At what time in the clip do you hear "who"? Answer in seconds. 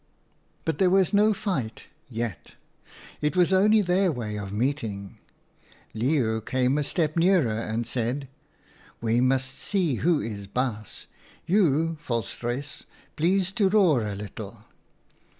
9.97-10.19